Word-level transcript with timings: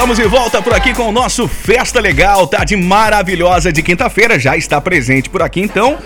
Estamos 0.00 0.16
de 0.16 0.24
volta 0.24 0.62
por 0.62 0.72
aqui 0.72 0.94
com 0.94 1.10
o 1.10 1.12
nosso 1.12 1.46
Festa 1.46 2.00
Legal, 2.00 2.46
tá 2.46 2.64
de 2.64 2.74
maravilhosa 2.74 3.70
de 3.70 3.82
quinta-feira, 3.82 4.38
já 4.38 4.56
está 4.56 4.80
presente 4.80 5.28
por 5.28 5.42
aqui 5.42 5.60
então. 5.60 5.98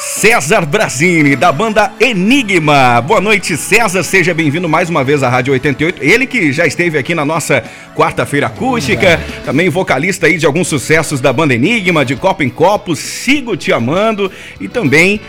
César 0.00 0.66
Brasini, 0.66 1.36
da 1.36 1.52
banda 1.52 1.92
Enigma. 2.00 3.00
Boa 3.00 3.20
noite, 3.20 3.56
César. 3.56 4.02
Seja 4.02 4.34
bem-vindo 4.34 4.68
mais 4.68 4.90
uma 4.90 5.04
vez 5.04 5.22
à 5.22 5.28
Rádio 5.28 5.52
88. 5.52 6.02
Ele 6.02 6.26
que 6.26 6.52
já 6.52 6.66
esteve 6.66 6.98
aqui 6.98 7.14
na 7.14 7.24
nossa 7.24 7.62
quarta-feira 7.94 8.48
acústica, 8.48 9.20
também 9.44 9.68
vocalista 9.68 10.26
aí 10.26 10.38
de 10.38 10.44
alguns 10.44 10.66
sucessos 10.66 11.20
da 11.20 11.32
banda 11.32 11.54
Enigma, 11.54 12.04
de 12.04 12.16
Copo 12.16 12.42
em 12.42 12.50
Copo, 12.50 12.96
Sigo 12.96 13.56
Te 13.56 13.72
Amando 13.72 14.28
e 14.60 14.66
também 14.66 15.20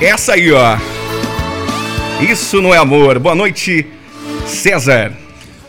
essa 0.00 0.32
aí, 0.32 0.50
ó. 0.50 0.76
Isso 2.20 2.60
não 2.60 2.74
é 2.74 2.78
amor. 2.78 3.20
Boa 3.20 3.36
noite, 3.36 3.86
César. 4.48 5.21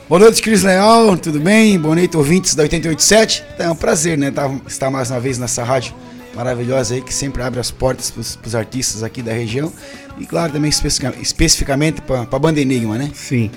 Boa 0.09 0.20
noite, 0.20 0.41
Cris 0.41 0.64
Leal, 0.64 1.18
tudo 1.18 1.39
bem? 1.39 1.79
Boa 1.79 1.96
noite, 1.96 2.18
ouvintes 2.18 2.54
da 2.55 2.64
887. 2.64 3.41
É 3.57 3.69
um 3.69 3.75
prazer, 3.75 4.18
né, 4.18 4.32
tá, 4.32 4.54
estar 4.68 4.91
mais 4.91 5.09
uma 5.09 5.19
vez 5.19 5.37
nessa 5.37 5.64
rádio 5.64 5.93
maravilhosa 6.36 6.95
aí, 6.95 7.01
que 7.01 7.14
sempre 7.14 7.41
abre 7.41 7.59
as 7.59 7.71
portas 7.71 8.11
para 8.11 8.47
os 8.47 8.54
artistas 8.54 9.01
aqui 9.01 9.21
da 9.21 9.31
região. 9.31 9.71
E, 10.19 10.25
claro, 10.25 10.51
também 10.51 10.69
especific, 10.69 11.21
especificamente 11.21 12.01
para 12.01 12.28
a 12.29 12.39
Banda 12.39 12.59
Enigma, 12.59 12.97
né? 12.97 13.11
Sim. 13.14 13.50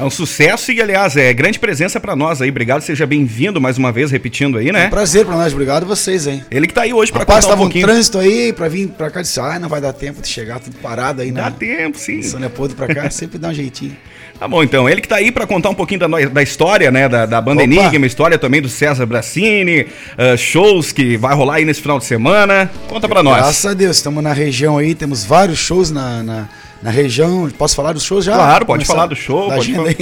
É 0.00 0.04
um 0.04 0.08
sucesso 0.08 0.72
e, 0.72 0.80
aliás, 0.80 1.14
é 1.14 1.30
grande 1.34 1.58
presença 1.58 2.00
para 2.00 2.16
nós 2.16 2.40
aí. 2.40 2.48
Obrigado, 2.48 2.80
seja 2.80 3.06
bem-vindo 3.06 3.60
mais 3.60 3.76
uma 3.76 3.92
vez, 3.92 4.10
repetindo 4.10 4.56
aí, 4.56 4.72
né? 4.72 4.84
É 4.84 4.86
um 4.86 4.90
prazer 4.90 5.26
para 5.26 5.36
nós, 5.36 5.52
obrigado 5.52 5.84
vocês 5.84 6.26
aí. 6.26 6.42
Ele 6.50 6.66
que 6.66 6.72
tá 6.72 6.82
aí 6.82 6.94
hoje 6.94 7.12
para 7.12 7.26
contar 7.26 7.52
um 7.52 7.58
pouquinho. 7.58 7.84
um 7.84 7.88
trânsito 7.90 8.18
aí 8.18 8.50
para 8.50 8.66
vir 8.66 8.88
para 8.88 9.10
cá, 9.10 9.20
disse, 9.20 9.38
ah, 9.38 9.58
não 9.58 9.68
vai 9.68 9.78
dar 9.78 9.92
tempo 9.92 10.22
de 10.22 10.28
chegar 10.28 10.58
tudo 10.58 10.74
parado 10.78 11.20
aí, 11.20 11.30
né? 11.30 11.42
Dá 11.42 11.50
tempo, 11.50 11.98
sim. 11.98 12.22
Sônia 12.22 12.48
Podre 12.48 12.74
para 12.74 12.94
cá, 12.94 13.10
sempre 13.10 13.38
dá 13.38 13.48
um 13.48 13.54
jeitinho. 13.54 13.94
Tá 14.40 14.48
bom, 14.48 14.62
então. 14.62 14.88
Ele 14.88 15.02
que 15.02 15.08
tá 15.08 15.16
aí 15.16 15.30
para 15.30 15.46
contar 15.46 15.68
um 15.68 15.74
pouquinho 15.74 16.00
da, 16.00 16.06
da 16.06 16.42
história, 16.42 16.90
né? 16.90 17.06
Da, 17.10 17.26
da 17.26 17.42
banda 17.42 17.62
Opa. 17.62 17.70
Enigma, 17.70 18.06
história 18.06 18.38
também 18.38 18.62
do 18.62 18.70
César 18.70 19.04
Bracini, 19.04 19.82
uh, 19.82 20.38
shows 20.38 20.92
que 20.92 21.18
vai 21.18 21.34
rolar 21.34 21.56
aí 21.56 21.66
nesse 21.66 21.82
final 21.82 21.98
de 21.98 22.06
semana. 22.06 22.70
Conta 22.88 23.06
para 23.06 23.22
nós. 23.22 23.36
Graças 23.36 23.66
a 23.66 23.74
Deus, 23.74 23.98
estamos 23.98 24.24
na 24.24 24.32
região 24.32 24.78
aí, 24.78 24.94
temos 24.94 25.26
vários 25.26 25.58
shows 25.58 25.90
na, 25.90 26.22
na, 26.22 26.48
na, 26.82 26.90
região. 26.90 27.50
Posso 27.56 27.74
falar 27.74 27.92
dos 27.92 28.02
shows 28.02 28.24
já? 28.24 28.34
Claro, 28.34 28.66
pode 28.66 28.84
falar 28.84 29.06
do 29.06 29.16
show. 29.16 29.48
Pode 29.48 29.74
falar. 29.74 29.94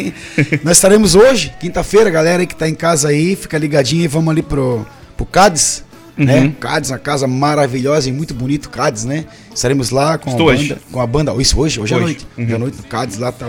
Nós 0.62 0.76
estaremos 0.76 1.14
hoje, 1.14 1.52
quinta-feira, 1.60 2.10
galera 2.10 2.40
aí 2.40 2.46
que 2.46 2.56
tá 2.56 2.68
em 2.68 2.74
casa 2.74 3.08
aí, 3.08 3.36
fica 3.36 3.58
ligadinho 3.58 4.04
e 4.04 4.08
vamos 4.08 4.30
ali 4.30 4.42
pro, 4.42 4.86
pro 5.16 5.26
Cádiz. 5.26 5.84
Uhum. 6.16 6.24
Né? 6.24 6.52
Cádiz, 6.58 6.90
uma 6.90 6.98
casa 6.98 7.26
maravilhosa 7.26 8.08
e 8.08 8.12
muito 8.12 8.34
bonito, 8.34 8.68
Cádiz, 8.70 9.04
né? 9.04 9.24
Estaremos 9.54 9.90
lá 9.90 10.18
com 10.18 10.30
Estou 10.30 10.50
a 10.50 10.52
banda. 10.52 10.62
Hoje. 10.62 10.76
Com 10.90 11.00
a 11.00 11.06
banda. 11.06 11.34
Isso 11.38 11.60
hoje, 11.60 11.80
hoje, 11.80 11.94
hoje. 11.94 11.94
à 11.94 11.98
noite. 11.98 12.26
Uhum. 12.36 12.44
Hoje 12.44 12.54
à 12.54 12.58
noite, 12.58 12.76
no 12.76 12.82
Cádiz 12.84 13.18
lá 13.18 13.30
tá. 13.30 13.46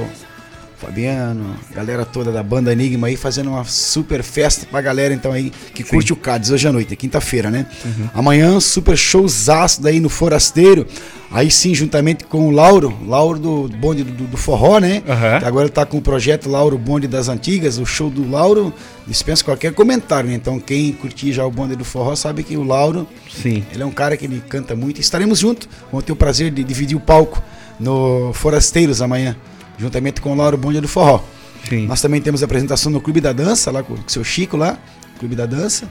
Fabiano, 0.79 1.57
galera 1.75 2.05
toda 2.05 2.31
da 2.31 2.41
banda 2.41 2.71
Enigma 2.71 3.07
aí 3.07 3.17
fazendo 3.17 3.49
uma 3.49 3.65
super 3.65 4.23
festa 4.23 4.65
pra 4.65 4.79
galera 4.79 5.13
então 5.13 5.33
aí 5.33 5.51
que 5.73 5.83
Sim. 5.83 5.89
curte 5.89 6.13
o 6.13 6.15
Cádiz 6.15 6.51
hoje 6.51 6.69
à 6.69 6.71
noite, 6.71 6.93
é 6.93 6.95
quinta-feira, 6.95 7.51
né? 7.51 7.65
Uhum. 7.83 8.09
Amanhã, 8.13 8.59
super 8.61 8.97
showzaço 8.97 9.81
daí 9.81 9.99
no 9.99 10.07
Forasteiro. 10.07 10.87
Aí 11.31 11.51
sim, 11.51 11.75
juntamente 11.75 12.23
com 12.23 12.47
o 12.47 12.51
Lauro, 12.51 12.97
Lauro 13.05 13.37
do 13.37 13.69
bonde 13.77 14.03
do, 14.03 14.25
do 14.25 14.37
forró, 14.37 14.79
né? 14.79 15.03
Uhum. 15.07 15.47
Agora 15.47 15.65
ele 15.65 15.73
tá 15.73 15.85
com 15.85 15.97
o 15.97 16.01
projeto 16.01 16.49
Lauro 16.49 16.75
Bonde 16.77 17.07
das 17.07 17.29
Antigas, 17.29 17.77
o 17.77 17.85
show 17.85 18.09
do 18.09 18.27
Lauro 18.27 18.73
dispensa 19.05 19.43
qualquer 19.43 19.71
comentário, 19.73 20.29
né? 20.29 20.35
Então 20.35 20.59
quem 20.59 20.91
curtir 20.91 21.31
já 21.31 21.45
o 21.45 21.51
bonde 21.51 21.75
do 21.75 21.85
forró 21.85 22.15
sabe 22.15 22.41
que 22.41 22.57
o 22.57 22.63
Lauro, 22.63 23.07
sim. 23.29 23.63
ele 23.71 23.83
é 23.83 23.85
um 23.85 23.91
cara 23.91 24.17
que 24.17 24.25
ele 24.25 24.41
canta 24.49 24.75
muito. 24.75 24.99
Estaremos 24.99 25.37
juntos, 25.39 25.69
vamos 25.91 26.03
ter 26.03 26.11
o 26.11 26.15
prazer 26.15 26.49
de 26.49 26.63
dividir 26.63 26.97
o 26.97 26.99
palco 26.99 27.41
no 27.79 28.33
Forasteiros 28.33 29.01
amanhã 29.01 29.35
juntamente 29.79 30.19
com 30.19 30.33
o 30.33 30.35
Lauro 30.35 30.57
Bonde 30.57 30.81
do 30.81 30.87
Forró. 30.87 31.23
Sim. 31.67 31.87
Nós 31.87 32.01
também 32.01 32.21
temos 32.21 32.43
apresentação 32.43 32.91
no 32.91 32.99
Clube 32.99 33.21
da 33.21 33.31
Dança, 33.31 33.71
lá 33.71 33.81
com 33.81 33.93
o 33.93 33.99
seu 34.07 34.23
Chico 34.23 34.57
lá, 34.57 34.77
Clube 35.17 35.35
da 35.35 35.45
Dança. 35.45 35.87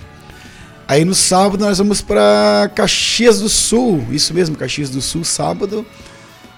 Aí 0.89 1.05
no 1.05 1.14
sábado 1.14 1.62
nós 1.67 1.77
vamos 1.77 2.00
para 2.00 2.70
Caxias 2.75 3.41
do 3.41 3.49
Sul, 3.50 4.06
isso 4.10 4.32
mesmo, 4.32 4.56
Caxias 4.56 4.88
do 4.88 5.03
Sul, 5.03 5.22
sábado. 5.22 5.84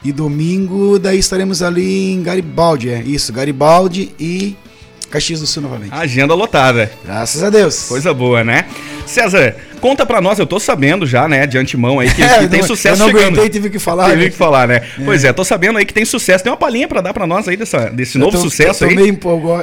E 0.04 0.12
domingo, 0.12 1.00
daí 1.00 1.18
estaremos 1.18 1.62
ali 1.62 2.12
em 2.12 2.22
Garibaldi, 2.22 2.90
é 2.90 3.02
isso, 3.02 3.32
Garibaldi 3.32 4.14
e 4.20 4.56
Caxias 5.10 5.40
do 5.40 5.46
Sul 5.46 5.64
novamente. 5.64 5.92
Agenda 5.92 6.34
lotada. 6.34 6.90
Graças 7.04 7.42
a 7.42 7.50
Deus. 7.50 7.88
Coisa 7.88 8.14
boa, 8.14 8.44
né? 8.44 8.66
César, 9.06 9.56
conta 9.80 10.06
pra 10.06 10.20
nós, 10.20 10.38
eu 10.38 10.46
tô 10.46 10.60
sabendo 10.60 11.04
já, 11.04 11.26
né, 11.26 11.46
de 11.46 11.58
antemão 11.58 11.98
aí, 11.98 12.08
que, 12.14 12.22
é, 12.22 12.38
que 12.38 12.48
tem 12.48 12.60
não, 12.60 12.66
sucesso 12.68 13.02
eu 13.02 13.06
não 13.06 13.06
chegando. 13.08 13.32
aguentei, 13.32 13.48
tive 13.48 13.70
que 13.70 13.78
falar. 13.80 14.10
Tive 14.10 14.24
né? 14.24 14.30
que 14.30 14.36
falar, 14.36 14.68
né? 14.68 14.76
É. 14.76 15.04
Pois 15.04 15.24
é, 15.24 15.32
tô 15.32 15.44
sabendo 15.44 15.78
aí 15.78 15.84
que 15.84 15.92
tem 15.92 16.04
sucesso. 16.04 16.44
Tem 16.44 16.52
uma 16.52 16.56
palhinha 16.56 16.86
pra 16.86 17.00
dar 17.00 17.12
pra 17.12 17.26
nós 17.26 17.48
aí 17.48 17.56
dessa, 17.56 17.90
desse 17.90 18.16
eu 18.16 18.20
novo 18.20 18.36
tô, 18.36 18.42
sucesso 18.44 18.84
eu 18.84 18.88
tô 18.88 18.94
aí. 18.94 18.96
meio 18.96 19.18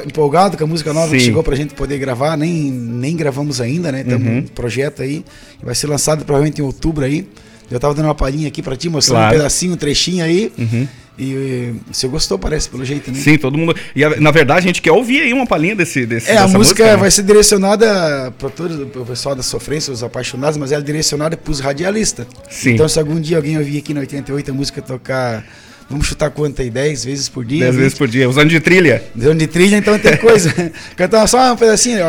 empolgado 0.05 0.57
com 0.57 0.63
a 0.65 0.67
música 0.67 0.91
nova 0.91 1.09
Sim. 1.11 1.17
que 1.17 1.23
chegou 1.23 1.41
pra 1.43 1.55
gente 1.55 1.73
poder 1.73 1.97
gravar, 1.97 2.35
nem, 2.35 2.69
nem 2.69 3.15
gravamos 3.15 3.61
ainda, 3.61 3.89
né? 3.89 4.03
Temos 4.03 4.27
uhum. 4.27 4.37
um 4.39 4.43
projeto 4.43 5.01
aí, 5.01 5.23
vai 5.63 5.73
ser 5.73 5.87
lançado 5.87 6.25
provavelmente 6.25 6.59
em 6.59 6.63
outubro 6.63 7.05
aí. 7.05 7.25
Eu 7.71 7.79
tava 7.79 7.93
dando 7.93 8.05
uma 8.05 8.15
palhinha 8.15 8.47
aqui 8.47 8.61
pra 8.61 8.75
ti, 8.75 8.89
mostrando 8.89 9.19
claro. 9.19 9.35
um 9.35 9.37
pedacinho, 9.39 9.73
um 9.73 9.77
trechinho 9.77 10.23
aí. 10.23 10.51
Uhum. 10.57 10.87
E 11.17 11.73
você 11.91 12.07
gostou, 12.07 12.37
parece, 12.37 12.69
pelo 12.69 12.85
jeito, 12.85 13.11
né? 13.11 13.17
Sim, 13.17 13.37
todo 13.37 13.57
mundo. 13.57 13.75
E 13.95 14.05
na 14.19 14.29
verdade 14.29 14.59
a 14.59 14.67
gente 14.67 14.81
quer 14.81 14.91
ouvir 14.91 15.21
aí 15.21 15.33
uma 15.33 15.47
palhinha 15.47 15.75
desse. 15.75 16.05
desse 16.05 16.29
é, 16.29 16.37
a 16.37 16.43
música, 16.43 16.57
música 16.59 16.85
né? 16.85 16.97
vai 16.97 17.09
ser 17.09 17.23
direcionada 17.23 18.31
para 18.37 18.49
todo 18.49 18.83
o 19.01 19.05
pessoal 19.05 19.33
da 19.33 19.41
sofrência, 19.41 19.91
os 19.91 20.03
apaixonados, 20.03 20.57
mas 20.57 20.71
ela 20.71 20.81
é 20.81 20.85
direcionada 20.85 21.35
para 21.35 21.51
os 21.51 21.59
radialistas. 21.59 22.27
Sim. 22.49 22.71
Então, 22.73 22.87
se 22.87 22.99
algum 22.99 23.19
dia 23.19 23.37
alguém 23.37 23.57
ouvir 23.57 23.79
aqui 23.79 23.95
na 23.95 24.01
88 24.01 24.51
a 24.51 24.53
música 24.53 24.81
tocar. 24.81 25.43
Vamos 25.89 26.05
chutar 26.05 26.29
quanto 26.31 26.61
aí? 26.61 26.69
10 26.69 27.05
vezes 27.05 27.29
por 27.29 27.45
dia? 27.45 27.63
10 27.63 27.75
vezes 27.77 27.97
por 27.97 28.09
dia, 28.09 28.29
usando 28.29 28.49
de 28.49 28.59
trilha. 28.59 29.01
Usando 29.15 29.39
de 29.39 29.47
trilha, 29.47 29.77
então 29.77 29.97
tem 29.97 30.17
coisa. 30.17 30.53
Cantar 30.97 31.25
só 31.27 31.53
um 31.53 31.55
pedacinho, 31.55 31.99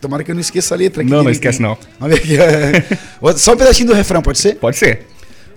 tomara 0.00 0.24
que 0.24 0.30
eu 0.30 0.34
não 0.34 0.40
esqueça 0.40 0.74
a 0.74 0.78
letra 0.78 1.02
aqui. 1.02 1.10
Não, 1.10 1.22
não 1.22 1.30
esquece 1.30 1.60
não. 1.60 1.76
Vamos 2.00 2.18
ver 2.18 2.40
aqui. 2.80 3.36
só 3.36 3.52
um 3.52 3.56
pedacinho 3.58 3.88
do 3.88 3.94
refrão, 3.94 4.22
pode 4.22 4.38
ser? 4.38 4.54
Pode 4.54 4.78
ser. 4.78 5.06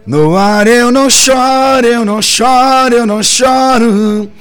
No 0.05 0.35
ar 0.35 0.67
eu 0.67 0.91
não 0.91 1.09
choro, 1.09 1.85
eu 1.85 2.05
não 2.05 2.21
choro, 2.21 2.95
eu 2.95 3.05
não 3.05 3.21
choro. 3.21 4.31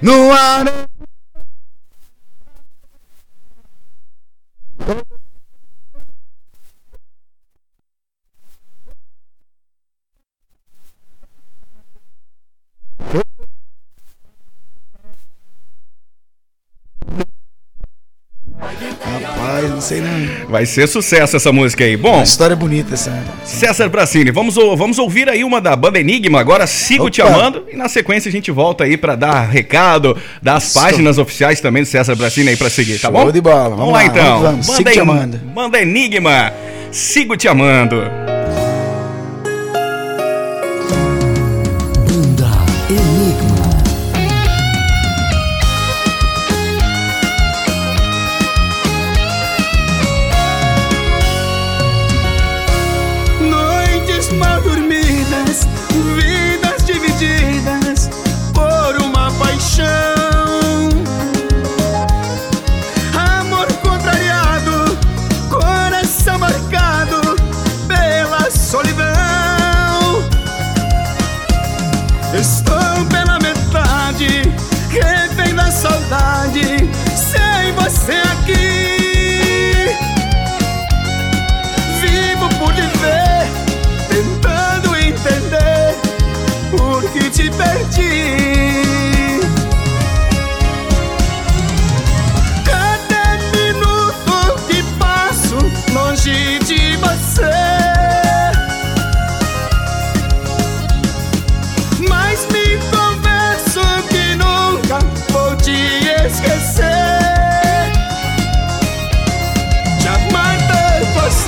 No 0.00 0.32
ar 0.32 0.66
eu... 0.66 0.88
Vai 20.48 20.64
ser 20.64 20.86
sucesso 20.86 21.36
essa 21.36 21.52
música 21.52 21.84
aí. 21.84 21.96
Bom. 21.96 22.14
Uma 22.14 22.24
história 22.24 22.56
bonita 22.56 22.94
essa. 22.94 23.12
César 23.44 23.88
Bracini, 23.88 24.30
vamos, 24.30 24.54
vamos 24.54 24.98
ouvir 24.98 25.28
aí 25.28 25.44
uma 25.44 25.60
da 25.60 25.76
banda 25.76 26.00
Enigma. 26.00 26.40
Agora 26.40 26.66
sigo 26.66 27.04
Opa. 27.04 27.10
te 27.10 27.22
amando. 27.22 27.64
E 27.70 27.76
na 27.76 27.88
sequência 27.88 28.28
a 28.28 28.32
gente 28.32 28.50
volta 28.50 28.84
aí 28.84 28.96
para 28.96 29.14
dar 29.14 29.42
recado 29.42 30.16
das 30.42 30.72
páginas 30.72 31.18
oficiais 31.18 31.60
também 31.60 31.82
do 31.82 31.88
César 31.88 32.14
Bracini 32.14 32.48
aí 32.50 32.56
para 32.56 32.70
seguir, 32.70 32.98
tá 32.98 33.08
Show 33.08 33.12
bom? 33.12 33.30
de 33.30 33.40
bola. 33.40 33.70
Vamos, 33.70 33.78
vamos 33.78 33.92
lá, 33.92 34.04
então. 34.06 34.40
Vamos, 34.40 34.66
vamos. 34.66 34.76
Sigo 34.76 34.90
te 34.90 35.00
amando. 35.00 35.36
Banda 35.54 35.80
Enigma. 35.80 36.52
Sigo 36.90 37.36
te 37.36 37.46
amando. 37.46 38.27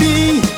see. 0.00 0.49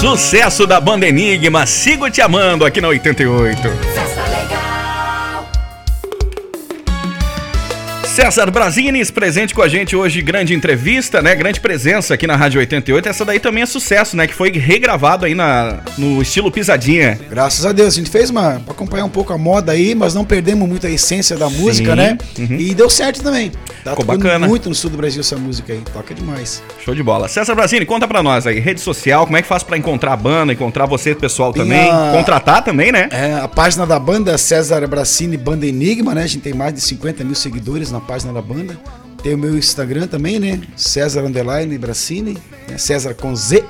Sucesso 0.00 0.64
da 0.64 0.80
banda 0.80 1.08
Enigma, 1.08 1.66
sigo 1.66 2.08
te 2.08 2.20
amando 2.22 2.64
aqui 2.64 2.80
na 2.80 2.86
88. 2.86 4.07
César 8.18 8.50
Brasines 8.50 9.12
presente 9.12 9.54
com 9.54 9.62
a 9.62 9.68
gente 9.68 9.94
hoje, 9.94 10.20
grande 10.20 10.52
entrevista, 10.52 11.22
né? 11.22 11.36
Grande 11.36 11.60
presença 11.60 12.14
aqui 12.14 12.26
na 12.26 12.34
Rádio 12.34 12.58
88. 12.58 13.08
Essa 13.08 13.24
daí 13.24 13.38
também 13.38 13.62
é 13.62 13.66
sucesso, 13.66 14.16
né? 14.16 14.26
Que 14.26 14.34
foi 14.34 14.50
regravado 14.50 15.24
aí 15.24 15.36
na, 15.36 15.78
no 15.96 16.20
estilo 16.20 16.50
pisadinha. 16.50 17.16
Graças 17.30 17.64
a 17.64 17.70
Deus, 17.70 17.94
a 17.94 17.96
gente 17.96 18.10
fez 18.10 18.28
uma 18.28 18.58
pra 18.58 18.72
acompanhar 18.74 19.04
um 19.04 19.08
pouco 19.08 19.32
a 19.32 19.38
moda 19.38 19.70
aí, 19.70 19.94
mas 19.94 20.14
não 20.14 20.24
perdemos 20.24 20.68
muito 20.68 20.84
a 20.84 20.90
essência 20.90 21.36
da 21.36 21.48
música, 21.48 21.94
né? 21.94 22.18
uhum. 22.36 22.56
E 22.58 22.74
deu 22.74 22.90
certo 22.90 23.22
também. 23.22 23.52
Tá 23.84 23.90
Ficou 23.92 24.04
bacana. 24.04 24.48
muito 24.48 24.68
no 24.68 24.74
sul 24.74 24.90
do 24.90 24.96
Brasil 24.96 25.20
essa 25.20 25.36
música 25.36 25.72
aí, 25.72 25.80
toca 25.92 26.12
demais. 26.12 26.60
Show 26.84 26.96
de 26.96 27.04
bola. 27.04 27.28
César 27.28 27.54
Brasini, 27.54 27.86
conta 27.86 28.08
pra 28.08 28.20
nós 28.20 28.48
aí, 28.48 28.58
rede 28.58 28.80
social, 28.80 29.26
como 29.26 29.36
é 29.36 29.42
que 29.42 29.46
faz 29.48 29.62
pra 29.62 29.76
encontrar 29.78 30.14
a 30.14 30.16
banda, 30.16 30.52
encontrar 30.52 30.86
você, 30.86 31.14
pessoal 31.14 31.52
Tem 31.52 31.62
também, 31.62 31.88
a- 31.88 32.10
contratar 32.12 32.64
também, 32.64 32.90
né? 32.90 33.06
É, 33.12 33.34
a 33.34 33.46
página 33.46 33.86
da 33.86 33.96
banda 34.00 34.36
César 34.36 34.84
Bracini 34.88 35.36
Banda 35.36 35.64
Enigma, 35.64 36.16
né? 36.16 36.24
A 36.24 36.26
gente 36.26 36.42
tem 36.42 36.52
mais 36.52 36.74
de 36.74 36.80
50 36.80 37.22
mil 37.22 37.36
seguidores 37.36 37.92
na 37.92 38.07
página 38.08 38.32
da 38.32 38.40
banda. 38.40 38.80
Tem 39.22 39.34
o 39.34 39.38
meu 39.38 39.58
Instagram 39.58 40.06
também, 40.06 40.40
né? 40.40 40.62
César 40.74 41.22
Underline 41.22 41.76
Bracini, 41.76 42.38
né? 42.66 42.78
César 42.78 43.12
com 43.12 43.36
Z. 43.36 43.62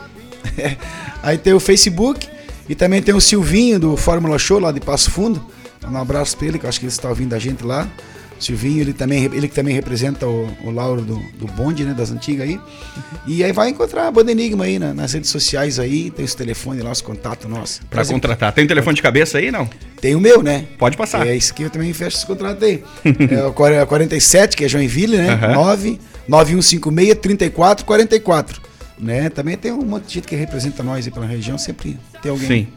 Aí 1.21 1.37
tem 1.37 1.53
o 1.53 1.59
Facebook 1.59 2.29
e 2.69 2.75
também 2.77 3.03
tem 3.03 3.15
o 3.15 3.21
Silvinho 3.21 3.81
do 3.81 3.97
Fórmula 3.97 4.39
Show 4.39 4.61
lá 4.61 4.71
de 4.71 4.79
Passo 4.79 5.11
Fundo. 5.11 5.45
Um 5.85 5.97
abraço 5.97 6.37
pra 6.37 6.47
ele, 6.47 6.59
que 6.59 6.67
eu 6.67 6.69
acho 6.69 6.79
que 6.79 6.87
ele 6.87 6.93
está 6.93 7.09
ouvindo 7.09 7.35
a 7.35 7.39
gente 7.39 7.65
lá. 7.65 7.89
Silvinho, 8.39 8.81
ele 8.81 8.93
também, 8.93 9.25
ele 9.25 9.49
que 9.49 9.55
também 9.55 9.75
representa 9.75 10.27
o, 10.27 10.49
o 10.65 10.71
Lauro 10.71 11.03
do, 11.03 11.17
do 11.39 11.47
bonde, 11.47 11.85
né? 11.85 11.93
Das 11.93 12.11
antigas 12.11 12.49
aí. 12.49 12.61
E 13.27 13.43
aí 13.43 13.53
vai 13.53 13.69
encontrar 13.71 14.07
a 14.07 14.11
Banda 14.11 14.31
Enigma 14.33 14.65
aí 14.65 14.79
na- 14.79 14.95
nas 14.95 15.13
redes 15.13 15.29
sociais 15.31 15.79
aí, 15.79 16.11
tem 16.11 16.25
os 16.25 16.35
telefones 16.35 16.83
lá, 16.85 16.91
os 16.91 17.01
contatos 17.01 17.51
nossos. 17.51 17.81
Pra 17.91 18.05
contratar. 18.05 18.53
Tem 18.53 18.67
telefone 18.67 18.95
de 18.97 19.03
cabeça 19.03 19.39
aí, 19.39 19.51
não? 19.51 19.69
Tem 20.01 20.15
o 20.15 20.21
meu, 20.21 20.43
né? 20.43 20.67
Pode 20.79 20.97
passar. 20.97 21.27
É 21.27 21.35
isso 21.37 21.53
que 21.53 21.63
eu 21.65 21.71
também 21.71 21.93
fecho 21.93 22.17
esse 22.17 22.27
contrato 22.27 22.65
aí. 22.65 22.83
é 23.31 23.45
o 23.45 23.53
40 23.53 23.87
47, 23.87 24.57
que 24.57 24.65
é 24.65 24.69
Joinville, 24.69 25.17
né? 25.17 25.31
Aham. 25.31 25.53
9 25.55 26.01
9156 26.29 27.19
3444. 27.21 28.61
Né? 28.99 29.29
Também 29.31 29.57
tem 29.57 29.73
um 29.73 29.83
monte 29.85 30.07
de 30.07 30.15
gente 30.15 30.27
que 30.29 30.35
representa 30.37 30.83
nós 30.83 31.07
aí 31.07 31.13
pela 31.13 31.27
região, 31.27 31.57
sempre 31.57 31.99
tem 32.23 32.31
alguém. 32.31 32.47
Sim. 32.49 32.69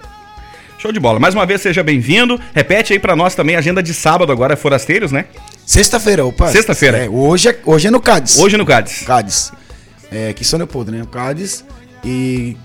Show 0.77 0.91
de 0.91 0.99
bola. 0.99 1.19
Mais 1.19 1.35
uma 1.35 1.45
vez, 1.45 1.61
seja 1.61 1.83
bem-vindo. 1.83 2.39
Repete 2.55 2.93
aí 2.93 2.99
pra 2.99 3.15
nós 3.15 3.35
também 3.35 3.55
a 3.55 3.59
agenda 3.59 3.83
de 3.83 3.93
sábado 3.93 4.31
agora, 4.31 4.55
Forasteiros, 4.55 5.11
né? 5.11 5.25
Sexta-feira, 5.71 6.25
opa. 6.25 6.51
Sexta-feira. 6.51 7.06
É, 7.06 7.09
hoje, 7.09 7.47
é, 7.47 7.57
hoje 7.65 7.88
é 7.88 7.91
no 7.91 8.01
Cádiz. 8.01 8.38
Hoje 8.38 8.57
no 8.57 8.65
Cádiz. 8.65 9.03
Cádiz. 9.03 9.53
É, 10.12 10.35
em 10.38 10.44
São 10.44 10.57
Leopoldo, 10.57 10.91
né? 10.91 11.01
O 11.01 11.07
Cádiz. 11.07 11.63
E. 12.03 12.57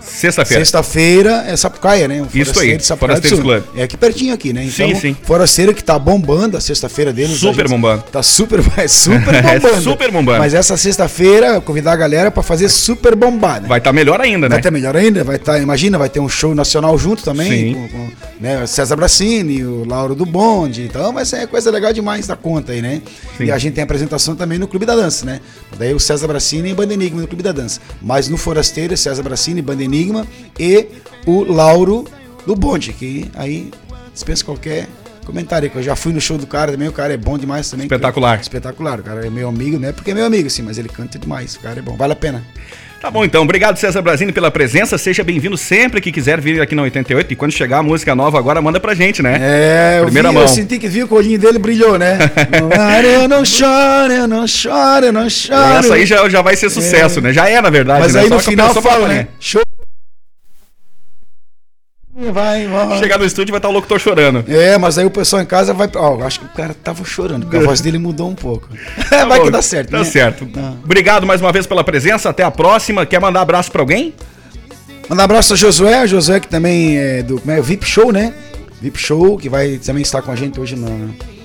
Sexta-feira. 0.00 0.64
Sexta-feira 0.64 1.44
é 1.46 1.56
Sapucaia, 1.56 2.08
né? 2.08 2.26
Isso 2.34 2.58
aí, 2.60 2.76
de 2.76 2.84
Sapucaia 2.84 3.16
Forasteiros. 3.16 3.40
Club. 3.40 3.64
É 3.76 3.82
aqui 3.84 3.96
pertinho 3.96 4.34
aqui, 4.34 4.52
né? 4.52 4.64
Então, 4.64 4.88
Sim, 4.88 4.94
sim. 4.94 5.16
Forasteiro 5.22 5.74
que 5.74 5.82
tá 5.82 5.98
bombando 5.98 6.56
a 6.56 6.60
sexta-feira 6.60 7.12
deles. 7.12 7.38
Super 7.38 7.68
bombando. 7.68 8.02
Tá 8.10 8.22
super, 8.22 8.60
é 8.76 8.88
super 8.88 9.42
bombando. 9.42 9.82
Super 9.82 10.10
bombando. 10.10 10.38
Mas 10.38 10.54
essa 10.54 10.76
sexta-feira, 10.76 11.60
convidar 11.60 11.92
a 11.92 11.96
galera 11.96 12.30
pra 12.30 12.42
fazer 12.42 12.68
super 12.68 13.14
bombada. 13.14 13.66
Vai 13.66 13.78
estar 13.78 13.92
melhor 13.92 14.20
ainda, 14.20 14.48
né? 14.48 14.56
Vai 14.56 14.62
ter 14.62 14.70
melhor 14.70 14.96
ainda, 14.96 15.24
vai 15.24 15.36
estar, 15.36 15.58
imagina, 15.60 15.98
vai 15.98 16.08
ter 16.08 16.20
um 16.20 16.28
show 16.28 16.54
nacional 16.54 16.96
junto 16.98 17.22
também, 17.22 17.50
Sim. 17.50 17.74
com, 17.74 17.88
com, 17.88 18.08
né, 18.40 18.62
o 18.62 18.66
César 18.66 18.96
Bracini, 18.96 19.64
o 19.64 19.84
Lauro 19.86 20.14
do 20.14 20.26
Bonde, 20.26 20.82
então 20.82 21.12
vai 21.12 21.24
ser 21.24 21.46
coisa 21.46 21.70
legal 21.70 21.92
demais 21.92 22.26
da 22.26 22.36
conta 22.36 22.72
aí, 22.72 22.82
né? 22.82 23.02
Sim. 23.36 23.44
E 23.44 23.50
a 23.50 23.58
gente 23.58 23.74
tem 23.74 23.84
apresentação 23.84 24.34
também 24.34 24.58
no 24.58 24.66
Clube 24.66 24.86
da 24.86 24.94
Dança, 24.94 25.24
né? 25.24 25.40
Daí 25.78 25.94
o 25.94 26.00
César 26.00 26.26
Bracini 26.26 26.70
e 26.70 26.74
Banda 26.74 26.94
Enigma 26.94 27.20
no 27.20 27.26
Clube 27.26 27.42
da 27.42 27.52
Dança. 27.52 27.80
Mas 28.00 28.28
no 28.28 28.36
Forasteiro, 28.36 28.92
é 28.92 28.96
César 29.22 29.28
Bracini, 29.28 29.62
Banda 29.62 29.82
Enigma 29.82 30.26
e 30.58 30.88
o 31.26 31.44
Lauro 31.44 32.04
do 32.46 32.54
Bonde, 32.54 32.92
que 32.92 33.30
aí 33.34 33.70
dispensa 34.12 34.44
qualquer 34.44 34.88
comentário, 35.24 35.70
que 35.70 35.76
eu 35.76 35.82
já 35.82 35.94
fui 35.94 36.12
no 36.12 36.20
show 36.20 36.36
do 36.36 36.46
cara 36.46 36.72
também, 36.72 36.88
o 36.88 36.92
cara 36.92 37.14
é 37.14 37.16
bom 37.16 37.38
demais 37.38 37.70
também. 37.70 37.86
Espetacular. 37.86 38.40
Espetacular, 38.40 39.00
o 39.00 39.02
cara 39.02 39.24
é 39.24 39.30
meu 39.30 39.48
amigo, 39.48 39.78
né? 39.78 39.92
Porque 39.92 40.10
é 40.10 40.14
meu 40.14 40.26
amigo, 40.26 40.50
sim, 40.50 40.62
mas 40.62 40.78
ele 40.78 40.88
canta 40.88 41.18
demais, 41.18 41.54
o 41.54 41.60
cara 41.60 41.78
é 41.78 41.82
bom, 41.82 41.96
vale 41.96 42.12
a 42.12 42.16
pena. 42.16 42.44
Tá 43.02 43.10
bom, 43.10 43.24
então. 43.24 43.42
Obrigado, 43.42 43.76
César 43.78 44.00
Brasini, 44.00 44.30
pela 44.30 44.48
presença. 44.48 44.96
Seja 44.96 45.24
bem-vindo 45.24 45.58
sempre 45.58 46.00
que 46.00 46.12
quiser 46.12 46.40
vir 46.40 46.60
aqui 46.60 46.72
na 46.72 46.82
88. 46.82 47.32
E 47.32 47.34
quando 47.34 47.50
chegar 47.50 47.78
a 47.78 47.82
música 47.82 48.14
nova 48.14 48.38
agora, 48.38 48.62
manda 48.62 48.78
pra 48.78 48.94
gente, 48.94 49.20
né? 49.20 49.38
É, 49.40 49.98
eu, 49.98 50.04
Primeira 50.04 50.28
vi, 50.28 50.34
mão. 50.36 50.44
eu 50.44 50.48
senti 50.48 50.78
que 50.78 50.86
vi 50.86 51.04
que 51.04 51.12
o 51.12 51.16
olhinho 51.16 51.36
dele 51.36 51.58
brilhou, 51.58 51.98
né? 51.98 52.16
Eu 53.22 53.26
não 53.26 53.44
choro, 53.44 54.12
eu 54.12 54.28
não 54.28 54.46
choro, 54.46 55.06
eu 55.06 55.12
não 55.12 55.28
choro. 55.28 55.78
Essa 55.78 55.94
aí 55.94 56.06
já, 56.06 56.28
já 56.28 56.42
vai 56.42 56.54
ser 56.54 56.70
sucesso, 56.70 57.20
né? 57.20 57.32
Já 57.32 57.48
é, 57.48 57.60
na 57.60 57.70
verdade. 57.70 58.00
Mas 58.00 58.14
né? 58.14 58.20
aí 58.20 58.28
Só 58.28 58.34
no 58.34 58.40
final 58.40 58.74
fala, 58.74 58.82
fala, 58.82 59.08
né? 59.08 59.26
Show. 59.40 59.62
Vai 62.32 62.64
embora. 62.64 62.98
Chegar 62.98 63.18
no 63.18 63.24
estúdio 63.24 63.52
vai 63.52 63.58
estar 63.58 63.68
o 63.68 63.72
locutor 63.72 63.98
chorando. 64.00 64.44
É, 64.48 64.78
mas 64.78 64.98
aí 64.98 65.04
o 65.04 65.10
pessoal 65.10 65.42
em 65.42 65.46
casa 65.46 65.72
vai. 65.72 65.88
Ó, 65.94 66.14
eu 66.18 66.26
acho 66.26 66.40
que 66.40 66.46
o 66.46 66.48
cara 66.50 66.74
tava 66.74 67.04
chorando, 67.04 67.42
porque 67.46 67.56
a 67.56 67.60
voz 67.60 67.80
dele 67.80 67.98
mudou 67.98 68.28
um 68.28 68.34
pouco. 68.34 68.68
Tá 69.08 69.24
vai 69.26 69.38
bom, 69.38 69.44
que 69.46 69.50
dá 69.50 69.60
certo, 69.62 69.90
Tá 69.90 69.98
né? 69.98 70.04
certo. 70.04 70.48
Ah. 70.56 70.72
Obrigado 70.82 71.26
mais 71.26 71.40
uma 71.40 71.52
vez 71.52 71.66
pela 71.66 71.84
presença. 71.84 72.30
Até 72.30 72.42
a 72.42 72.50
próxima. 72.50 73.04
Quer 73.04 73.20
mandar 73.20 73.42
abraço 73.42 73.70
pra 73.70 73.82
alguém? 73.82 74.14
Mandar 75.08 75.24
abraço 75.24 75.52
ao 75.52 75.56
Josué, 75.56 76.06
Josué 76.06 76.40
que 76.40 76.48
também 76.48 76.96
é 76.96 77.22
do 77.22 77.38
como 77.38 77.52
é, 77.52 77.60
VIP 77.60 77.84
Show, 77.86 78.10
né? 78.12 78.32
VIP 78.80 78.98
Show, 78.98 79.36
que 79.36 79.48
vai 79.48 79.76
também 79.78 80.02
estar 80.02 80.22
com 80.22 80.30
a 80.30 80.36
gente 80.36 80.58
hoje, 80.58 80.74
na, 80.76 80.88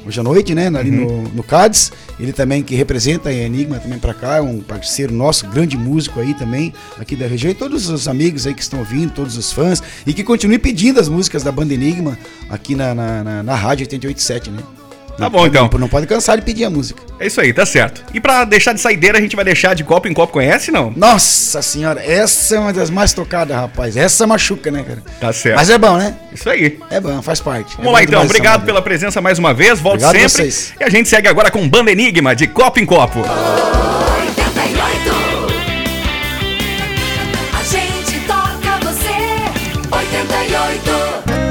hoje 0.08 0.20
à 0.20 0.24
noite, 0.24 0.56
né? 0.56 0.68
Ali 0.68 0.90
Uhum. 0.90 1.24
no, 1.24 1.30
no 1.30 1.44
CADES. 1.44 1.92
Ele 2.20 2.32
também 2.34 2.64
que 2.64 2.74
representa 2.76 3.30
a 3.30 3.34
Enigma 3.34 3.78
também 3.80 4.00
pra 4.00 4.14
cá, 4.14 4.38
é 4.38 4.42
um 4.42 4.60
parceiro 4.62 5.14
nosso, 5.14 5.46
grande 5.48 5.78
músico 5.78 6.20
aí 6.20 6.34
também, 6.34 6.74
aqui 6.98 7.16
da 7.16 7.28
região. 7.28 7.52
E 7.52 7.54
todos 7.54 7.90
os 7.90 8.08
amigos 8.08 8.48
aí 8.48 8.54
que 8.54 8.62
estão 8.62 8.80
ouvindo, 8.80 9.12
todos 9.14 9.38
os 9.38 9.52
fãs, 9.52 9.84
e 10.06 10.14
que 10.14 10.24
continuem 10.24 10.60
pedindo 10.60 11.00
as 11.00 11.08
músicas 11.10 11.44
da 11.44 11.52
banda 11.52 11.74
Enigma 11.74 12.18
aqui 12.50 12.74
na, 12.76 12.96
na, 12.96 13.24
na, 13.24 13.44
na 13.44 13.56
rádio 13.56 13.84
887, 13.84 14.50
né? 14.50 14.64
Tá 15.18 15.30
bom, 15.30 15.48
então. 15.48 15.70
Não, 15.72 15.80
não 15.80 15.88
pode 15.88 16.06
cansar 16.06 16.38
de 16.38 16.44
pedir 16.44 16.64
a 16.64 16.70
música. 16.70 17.02
É 17.20 17.26
isso 17.26 17.42
aí, 17.42 17.52
tá 17.52 17.66
certo. 17.66 18.04
E 18.14 18.20
pra 18.20 18.46
deixar 18.46 18.74
de 18.74 18.80
saideira, 18.80 19.18
a 19.18 19.22
gente 19.22 19.36
vai 19.36 19.44
deixar 19.44 19.74
de 19.74 19.84
copo 19.84 20.08
em 20.08 20.14
copo, 20.14 20.34
conhece, 20.34 20.72
não? 20.72 20.94
Nossa 20.96 21.62
senhora, 21.62 22.04
essa 22.04 22.56
é 22.56 22.60
uma 22.60 22.72
das 22.72 22.90
mais 22.90 23.14
tocadas, 23.14 23.58
rapaz. 23.58 23.98
Essa 23.98 24.28
machuca, 24.28 24.70
né, 24.70 24.84
cara? 24.84 25.04
Tá 25.20 25.34
certo. 25.34 25.56
Mas 25.56 25.70
é 25.70 25.78
bom, 25.78 25.98
né? 25.98 26.16
Isso 26.32 26.50
aí. 26.50 26.78
É 26.92 27.00
bom, 27.00 27.22
faz 27.22 27.42
parte. 27.42 27.76
Vamos 27.78 27.90
é 27.90 27.94
lá 27.94 28.04
então, 28.04 28.22
obrigado 28.22 28.66
pela 28.66 28.82
presença 28.82 29.20
mais 29.20 29.40
uma 29.40 29.54
vez, 29.54 29.80
volte 29.80 30.04
Obrigado 30.04 30.30
sempre. 30.30 30.52
vocês. 30.52 30.74
E 30.80 30.84
a 30.84 30.90
gente 30.90 31.10
segue 31.10 31.28
agora 31.28 31.50
com 31.50 31.68
Banda 31.68 31.92
Enigma, 31.92 32.36
de 32.36 32.48
copo 32.48 32.80
em 32.80 32.86
copo. 32.86 33.24